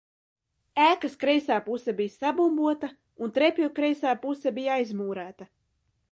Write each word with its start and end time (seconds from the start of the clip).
Ēkas 0.83 1.17
kreisā 1.23 1.57
puse 1.65 1.93
bija 1.99 2.13
sabumbota 2.13 2.89
un 3.25 3.33
trepju 3.35 3.69
kreisā 3.81 4.15
puse 4.25 4.55
bija 4.55 4.79
aizmūrēta. 4.81 5.49